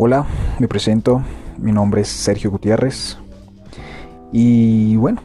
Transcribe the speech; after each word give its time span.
Hola, 0.00 0.24
me 0.60 0.68
presento, 0.68 1.24
mi 1.56 1.72
nombre 1.72 2.02
es 2.02 2.08
Sergio 2.08 2.52
Gutiérrez 2.52 3.18
y 4.30 4.94
bueno, 4.94 5.20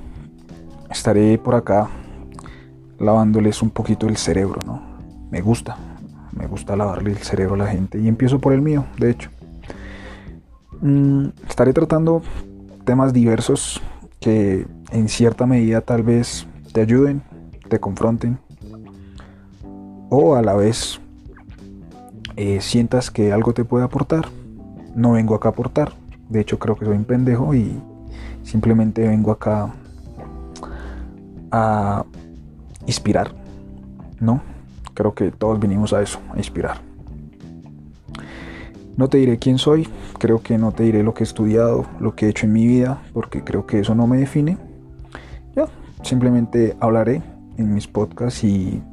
estaré 0.89 1.37
por 1.37 1.53
acá 1.53 1.91
lavándoles 2.97 3.61
un 3.61 3.69
poquito 3.69 4.07
el 4.07 4.17
cerebro, 4.17 4.59
¿no? 4.65 4.81
Me 5.29 5.41
gusta, 5.41 5.77
me 6.31 6.47
gusta 6.47 6.75
lavarle 6.75 7.11
el 7.11 7.19
cerebro 7.19 7.53
a 7.53 7.59
la 7.59 7.67
gente 7.67 7.99
y 7.99 8.07
empiezo 8.07 8.39
por 8.39 8.51
el 8.51 8.63
mío, 8.63 8.85
de 8.97 9.11
hecho. 9.11 9.29
Mm, 10.81 11.27
estaré 11.47 11.71
tratando 11.71 12.23
temas 12.83 13.13
diversos 13.13 13.79
que 14.19 14.65
en 14.89 15.07
cierta 15.07 15.45
medida 15.45 15.81
tal 15.81 16.01
vez 16.01 16.47
te 16.71 16.81
ayuden, 16.81 17.21
te 17.69 17.79
confronten 17.79 18.39
o 20.09 20.35
a 20.35 20.41
la 20.41 20.55
vez 20.55 20.99
eh, 22.37 22.59
sientas 22.59 23.11
que 23.11 23.31
algo 23.31 23.53
te 23.53 23.65
puede 23.65 23.85
aportar 23.85 24.25
no 24.95 25.13
vengo 25.13 25.35
acá 25.35 25.49
a 25.49 25.51
aportar. 25.51 25.93
De 26.29 26.39
hecho, 26.39 26.59
creo 26.59 26.75
que 26.75 26.85
soy 26.85 26.95
un 26.95 27.05
pendejo 27.05 27.53
y 27.53 27.79
simplemente 28.43 29.07
vengo 29.07 29.31
acá 29.31 29.69
a 31.51 32.05
inspirar. 32.85 33.31
¿No? 34.19 34.41
Creo 34.93 35.13
que 35.13 35.31
todos 35.31 35.59
vinimos 35.59 35.93
a 35.93 36.01
eso, 36.01 36.19
a 36.33 36.37
inspirar. 36.37 36.77
No 38.95 39.07
te 39.07 39.17
diré 39.17 39.39
quién 39.39 39.57
soy, 39.57 39.87
creo 40.19 40.41
que 40.43 40.57
no 40.59 40.71
te 40.71 40.83
diré 40.83 41.01
lo 41.01 41.15
que 41.15 41.23
he 41.23 41.25
estudiado, 41.25 41.85
lo 41.99 42.15
que 42.15 42.27
he 42.27 42.29
hecho 42.29 42.45
en 42.45 42.53
mi 42.53 42.67
vida, 42.67 43.01
porque 43.11 43.43
creo 43.43 43.65
que 43.65 43.79
eso 43.79 43.95
no 43.95 44.05
me 44.05 44.17
define. 44.17 44.57
Ya, 45.55 45.65
simplemente 46.03 46.77
hablaré 46.79 47.23
en 47.57 47.73
mis 47.73 47.87
podcasts 47.87 48.43
y 48.43 48.83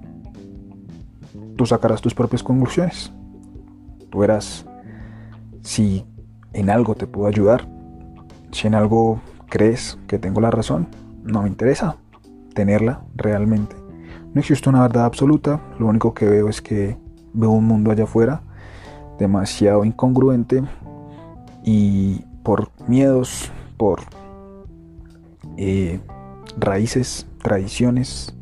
tú 1.57 1.67
sacarás 1.67 2.01
tus 2.01 2.15
propias 2.15 2.43
conclusiones. 2.43 3.13
Tú 4.11 4.21
verás 4.21 4.65
si 5.63 6.05
en 6.53 6.71
algo 6.71 6.95
te 6.95 7.07
puedo 7.07 7.29
ayudar, 7.29 7.69
si 8.53 8.67
en 8.67 8.75
algo 8.75 9.21
crees 9.49 9.99
que 10.07 10.19
tengo 10.19 10.41
la 10.41 10.51
razón, 10.51 10.89
no 11.23 11.43
me 11.43 11.49
interesa 11.49 11.97
tenerla 12.55 13.03
realmente. 13.15 13.77
No 14.35 14.41
existe 14.41 14.69
una 14.69 14.83
verdad 14.83 15.05
absoluta, 15.05 15.61
lo 15.79 15.87
único 15.87 16.15
que 16.15 16.29
veo 16.29 16.49
es 16.49 16.61
que 16.61 16.97
veo 17.33 17.51
un 17.51 17.67
mundo 17.67 17.91
allá 17.91 18.05
afuera 18.05 18.43
demasiado 19.19 19.85
incongruente 19.85 20.63
y 21.63 22.25
por 22.43 22.71
miedos, 22.89 23.53
por 23.77 24.01
eh, 25.57 26.01
raíces, 26.57 27.27
tradiciones, 27.43 28.35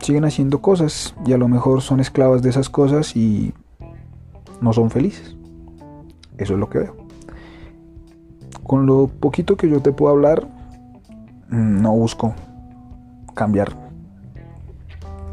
siguen 0.00 0.24
haciendo 0.24 0.60
cosas 0.60 1.14
y 1.24 1.32
a 1.32 1.38
lo 1.38 1.48
mejor 1.48 1.82
son 1.82 2.00
esclavas 2.00 2.42
de 2.42 2.50
esas 2.50 2.68
cosas 2.68 3.16
y 3.16 3.54
no 4.60 4.72
son 4.72 4.90
felices. 4.90 5.36
Eso 6.38 6.54
es 6.54 6.58
lo 6.58 6.68
que 6.68 6.78
veo. 6.78 6.96
Con 8.64 8.86
lo 8.86 9.08
poquito 9.08 9.56
que 9.56 9.68
yo 9.68 9.80
te 9.80 9.92
puedo 9.92 10.12
hablar, 10.12 10.46
mm, 11.50 11.82
no 11.82 11.92
busco 11.92 12.34
cambiar 13.34 13.72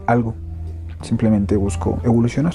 algo. 0.05 0.33
Simplemente 1.01 1.55
busco 1.55 1.99
evolucionar. 2.03 2.53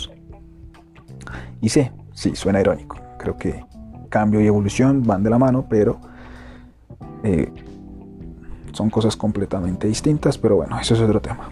Y 1.60 1.68
sé, 1.68 1.92
sí, 2.12 2.34
suena 2.34 2.60
irónico. 2.60 2.96
Creo 3.18 3.36
que 3.36 3.64
cambio 4.08 4.40
y 4.40 4.46
evolución 4.46 5.02
van 5.04 5.22
de 5.22 5.30
la 5.30 5.38
mano, 5.38 5.66
pero 5.68 6.00
eh, 7.22 7.52
son 8.72 8.90
cosas 8.90 9.16
completamente 9.16 9.86
distintas. 9.86 10.36
Pero 10.36 10.56
bueno, 10.56 10.78
eso 10.80 10.94
es 10.94 11.00
otro 11.00 11.20
tema. 11.20 11.48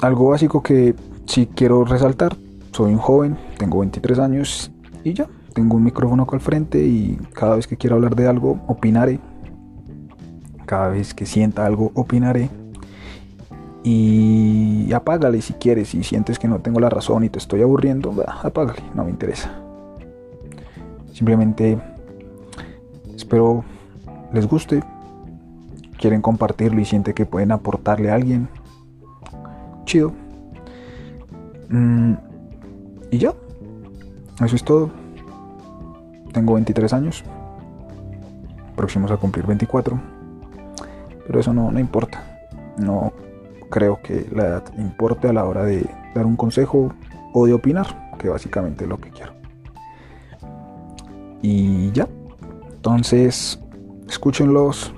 Algo 0.00 0.30
básico 0.30 0.62
que 0.62 0.94
si 1.26 1.46
quiero 1.46 1.84
resaltar, 1.84 2.36
soy 2.72 2.92
un 2.92 2.98
joven, 2.98 3.36
tengo 3.58 3.80
23 3.80 4.18
años 4.18 4.70
y 5.04 5.14
ya, 5.14 5.26
tengo 5.54 5.76
un 5.76 5.84
micrófono 5.84 6.24
acá 6.24 6.36
al 6.36 6.40
frente 6.40 6.84
y 6.84 7.18
cada 7.32 7.56
vez 7.56 7.66
que 7.66 7.76
quiero 7.76 7.96
hablar 7.96 8.16
de 8.16 8.26
algo, 8.26 8.60
opinaré. 8.66 9.20
Cada 10.66 10.88
vez 10.88 11.12
que 11.14 11.26
sienta 11.26 11.66
algo, 11.66 11.92
opinaré. 11.94 12.48
Y 13.84 14.92
apágale 14.92 15.42
si 15.42 15.54
quieres, 15.54 15.88
si 15.88 16.04
sientes 16.04 16.38
que 16.38 16.48
no 16.48 16.60
tengo 16.60 16.80
la 16.80 16.88
razón 16.88 17.24
y 17.24 17.28
te 17.28 17.38
estoy 17.38 17.62
aburriendo, 17.62 18.14
apágale, 18.42 18.82
no 18.94 19.04
me 19.04 19.10
interesa. 19.10 19.50
Simplemente 21.12 21.78
espero 23.14 23.64
les 24.32 24.46
guste, 24.46 24.82
quieren 25.98 26.22
compartirlo 26.22 26.80
y 26.80 26.84
sienten 26.84 27.14
que 27.14 27.26
pueden 27.26 27.52
aportarle 27.52 28.10
a 28.10 28.14
alguien. 28.14 28.48
Chido. 29.84 30.21
Mm, 31.72 32.14
y 33.10 33.18
ya, 33.18 33.34
eso 34.44 34.56
es 34.56 34.62
todo. 34.62 34.90
Tengo 36.32 36.54
23 36.54 36.92
años, 36.92 37.24
próximos 38.76 39.10
a 39.10 39.16
cumplir 39.16 39.46
24, 39.46 39.98
pero 41.26 41.40
eso 41.40 41.52
no, 41.52 41.70
no 41.70 41.80
importa. 41.80 42.22
No 42.76 43.12
creo 43.70 44.00
que 44.02 44.26
la 44.32 44.44
edad 44.44 44.64
importe 44.78 45.28
a 45.28 45.32
la 45.32 45.44
hora 45.44 45.64
de 45.64 45.88
dar 46.14 46.26
un 46.26 46.36
consejo 46.36 46.92
o 47.32 47.46
de 47.46 47.54
opinar, 47.54 48.12
que 48.18 48.28
básicamente 48.28 48.84
es 48.84 48.90
lo 48.90 48.98
que 48.98 49.10
quiero. 49.10 49.32
Y 51.40 51.90
ya, 51.92 52.06
entonces 52.74 53.58
escúchenlos, 54.08 54.94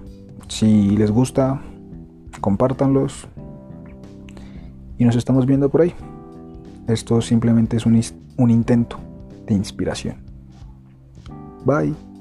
si 0.49 0.97
les 0.97 1.13
gusta, 1.13 1.63
compártanlos 2.41 3.29
y 4.99 5.05
nos 5.05 5.15
estamos 5.15 5.47
viendo 5.47 5.69
por 5.69 5.83
ahí. 5.83 5.95
Esto 6.87 7.21
simplemente 7.21 7.77
es 7.77 7.87
un, 7.87 8.00
un 8.37 8.50
intento 8.50 8.99
de 9.47 9.55
inspiración. 9.55 10.17
Bye. 11.65 12.14